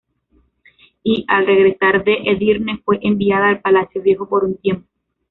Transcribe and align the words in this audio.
Y, 1.03 1.25
al 1.27 1.45
regresar 1.45 2.03
de 2.03 2.15
Edirne, 2.25 2.81
fue 2.83 2.97
enviada 3.03 3.49
al 3.49 3.61
Palacio 3.61 4.01
Viejo 4.01 4.27
por 4.27 4.43
un 4.45 4.57
tiempo. 4.57 4.87